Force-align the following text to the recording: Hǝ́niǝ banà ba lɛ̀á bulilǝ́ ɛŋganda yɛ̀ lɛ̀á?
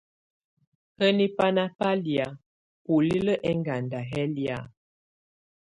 Hǝ́niǝ 0.97 1.25
banà 1.37 1.63
ba 1.77 1.89
lɛ̀á 2.03 2.27
bulilǝ́ 2.85 3.41
ɛŋganda 3.49 3.99
yɛ̀ 4.11 4.25
lɛ̀á? 4.35 4.59